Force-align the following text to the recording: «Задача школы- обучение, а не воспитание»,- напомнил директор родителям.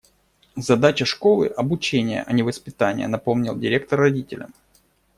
«Задача 0.55 1.05
школы- 1.05 1.45
обучение, 1.57 2.23
а 2.23 2.33
не 2.33 2.41
воспитание»,- 2.41 3.07
напомнил 3.07 3.55
директор 3.55 3.99
родителям. 3.99 4.51